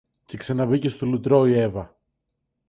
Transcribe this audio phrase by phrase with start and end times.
[0.25, 1.97] Και ξαναμπήκε στο λουτρό η Εύα.